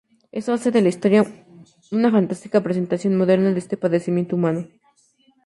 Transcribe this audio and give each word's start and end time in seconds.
Eso 0.39 0.51
hace 0.51 0.71
de 0.71 0.81
la 0.81 0.89
historia 0.89 1.23
una 1.91 2.09
fantástica 2.09 2.63
presentación 2.63 3.15
moderna 3.15 3.51
de 3.53 3.59
este 3.59 3.77
padecimiento 3.77 4.35
humano. 4.35 4.67